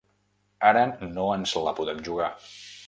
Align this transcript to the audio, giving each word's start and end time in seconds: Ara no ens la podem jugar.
Ara 0.69 0.85
no 1.19 1.29
ens 1.37 1.55
la 1.69 1.77
podem 1.83 2.05
jugar. 2.11 2.35